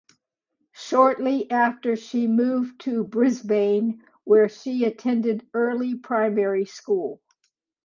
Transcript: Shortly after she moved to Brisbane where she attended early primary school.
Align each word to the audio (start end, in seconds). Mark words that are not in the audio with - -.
Shortly 0.73 1.51
after 1.51 1.95
she 1.95 2.25
moved 2.25 2.81
to 2.85 3.03
Brisbane 3.03 4.01
where 4.23 4.49
she 4.49 4.83
attended 4.85 5.45
early 5.53 5.93
primary 5.93 6.65
school. 6.65 7.21